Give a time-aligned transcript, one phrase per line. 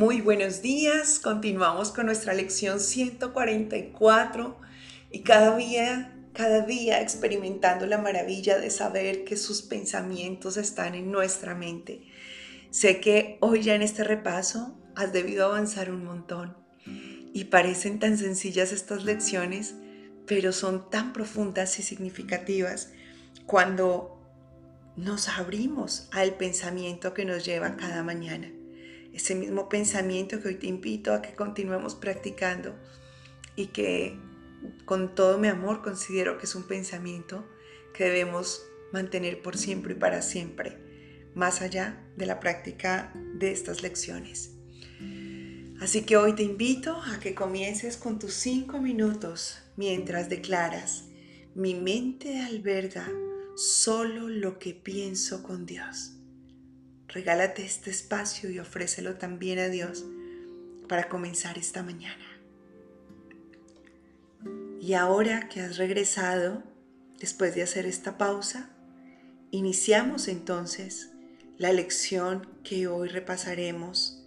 [0.00, 4.58] Muy buenos días, continuamos con nuestra lección 144
[5.10, 11.12] y cada día, cada día experimentando la maravilla de saber que sus pensamientos están en
[11.12, 12.00] nuestra mente.
[12.70, 16.56] Sé que hoy ya en este repaso has debido avanzar un montón
[17.34, 19.74] y parecen tan sencillas estas lecciones,
[20.26, 22.90] pero son tan profundas y significativas
[23.44, 24.18] cuando
[24.96, 28.50] nos abrimos al pensamiento que nos lleva cada mañana
[29.12, 32.74] ese mismo pensamiento que hoy te invito a que continuemos practicando
[33.56, 34.18] y que
[34.84, 37.46] con todo mi amor considero que es un pensamiento
[37.94, 40.78] que debemos mantener por siempre y para siempre,
[41.34, 44.52] más allá de la práctica de estas lecciones.
[45.80, 51.04] Así que hoy te invito a que comiences con tus cinco minutos mientras declaras,
[51.54, 53.08] mi mente alberga
[53.56, 56.19] solo lo que pienso con Dios.
[57.12, 60.04] Regálate este espacio y ofrécelo también a Dios
[60.88, 62.24] para comenzar esta mañana.
[64.80, 66.62] Y ahora que has regresado,
[67.18, 68.70] después de hacer esta pausa,
[69.50, 71.10] iniciamos entonces
[71.58, 74.24] la lección que hoy repasaremos.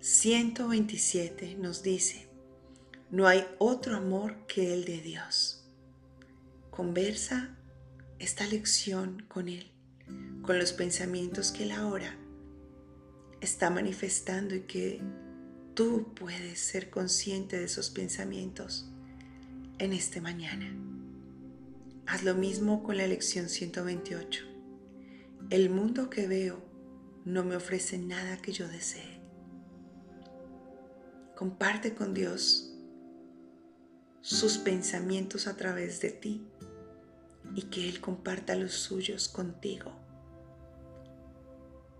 [0.00, 2.28] 127 nos dice,
[3.10, 5.64] no hay otro amor que el de Dios.
[6.70, 7.56] Conversa
[8.18, 9.74] esta lección con Él
[10.42, 12.16] con los pensamientos que Él ahora
[13.40, 15.00] está manifestando y que
[15.74, 18.90] tú puedes ser consciente de esos pensamientos
[19.78, 20.72] en este mañana.
[22.06, 24.44] Haz lo mismo con la lección 128.
[25.50, 26.62] El mundo que veo
[27.24, 29.20] no me ofrece nada que yo desee.
[31.34, 32.74] Comparte con Dios
[34.20, 36.46] sus pensamientos a través de ti
[37.54, 39.92] y que Él comparta los suyos contigo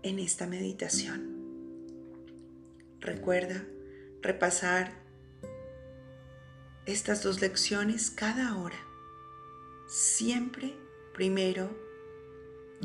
[0.03, 1.35] en esta meditación.
[2.99, 3.65] Recuerda
[4.21, 4.93] repasar
[6.85, 8.77] estas dos lecciones cada hora,
[9.87, 10.75] siempre
[11.13, 11.75] primero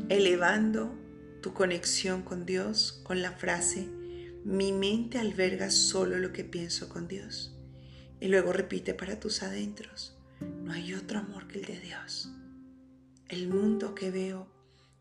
[0.09, 0.95] elevando
[1.41, 3.87] tu conexión con Dios con la frase,
[4.43, 7.55] mi mente alberga solo lo que pienso con Dios.
[8.19, 12.31] Y luego repite para tus adentros, no hay otro amor que el de Dios.
[13.31, 14.45] El mundo que veo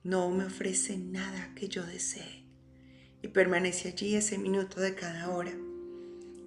[0.04, 2.44] no me ofrece nada que yo desee.
[3.22, 5.52] Y permanece allí ese minuto de cada hora.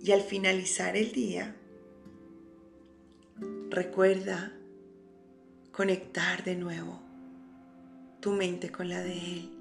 [0.01, 1.57] Y al finalizar el día,
[3.69, 4.53] recuerda
[5.73, 7.01] conectar de nuevo
[8.21, 9.51] tu mente con la de Él,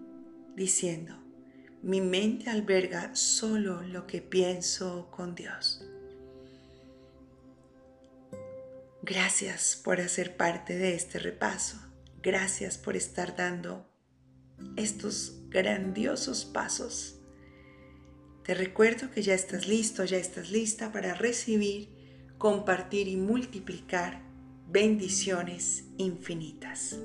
[0.55, 1.17] diciendo,
[1.83, 5.85] mi mente alberga solo lo que pienso con Dios.
[9.03, 11.92] Gracias por hacer parte de este repaso.
[12.23, 13.85] Gracias por estar dando
[14.77, 17.19] estos grandiosos pasos.
[18.45, 21.89] Te recuerdo que ya estás listo, ya estás lista para recibir,
[22.39, 24.23] compartir y multiplicar
[24.69, 26.97] bendiciones infinitas.